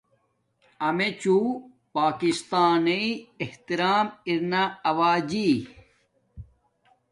امیے 0.87 1.07
چھو 1.21 1.37
پاکستان 1.95 2.73
نݵ 2.85 3.05
احترام 3.43 4.05
ارنا 4.27 4.61
اوجی 4.89 5.49